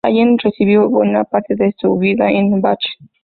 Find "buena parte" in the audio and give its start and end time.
0.89-1.53